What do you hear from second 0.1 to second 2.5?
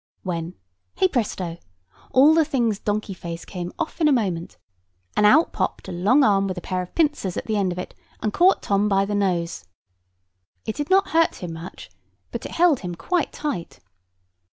When, hey presto; all the